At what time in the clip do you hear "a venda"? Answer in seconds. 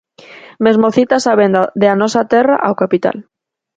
1.31-1.61